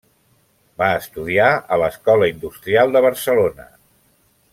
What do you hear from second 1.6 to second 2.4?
a l'Escola